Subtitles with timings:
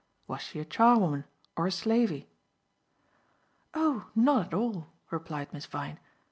[0.25, 1.25] "Was she a charwoman
[1.55, 2.27] or a slavey?"
[3.75, 5.99] "Oh, not at all," replied Miss Vyne.